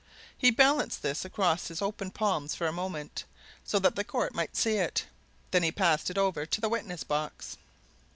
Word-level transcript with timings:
He 0.35 0.49
balanced 0.49 1.03
this 1.03 1.25
across 1.25 1.67
his 1.67 1.79
open 1.79 2.09
palms 2.09 2.55
for 2.55 2.65
a 2.65 2.71
moment, 2.73 3.23
so 3.63 3.77
that 3.77 3.95
the 3.95 4.03
court 4.03 4.33
might 4.33 4.57
see 4.57 4.77
it 4.77 5.05
then 5.51 5.61
he 5.61 5.71
passed 5.71 6.09
it 6.09 6.17
over 6.17 6.43
to 6.43 6.59
the 6.59 6.69
witness 6.69 7.03
box. 7.03 7.55